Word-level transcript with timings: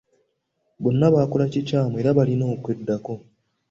Bano 0.83 1.05
bakola 1.15 1.45
kikyamu 1.51 1.95
era 2.01 2.17
balina 2.17 2.45
okweddako. 2.55 3.13